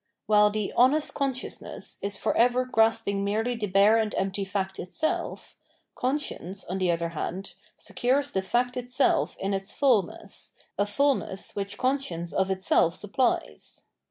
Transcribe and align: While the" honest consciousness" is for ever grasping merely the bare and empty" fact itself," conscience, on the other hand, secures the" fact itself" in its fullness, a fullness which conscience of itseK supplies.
While 0.25 0.49
the" 0.49 0.73
honest 0.75 1.13
consciousness" 1.13 1.99
is 2.01 2.17
for 2.17 2.35
ever 2.35 2.65
grasping 2.65 3.23
merely 3.23 3.53
the 3.53 3.67
bare 3.67 3.97
and 3.99 4.15
empty" 4.15 4.43
fact 4.53 4.79
itself," 4.79 5.55
conscience, 5.93 6.63
on 6.65 6.79
the 6.79 6.89
other 6.89 7.09
hand, 7.09 7.53
secures 7.77 8.31
the" 8.31 8.41
fact 8.51 8.75
itself" 8.75 9.37
in 9.39 9.53
its 9.53 9.71
fullness, 9.71 10.55
a 10.75 10.87
fullness 10.87 11.55
which 11.55 11.77
conscience 11.77 12.33
of 12.33 12.47
itseK 12.47 12.93
supplies. 12.93 13.83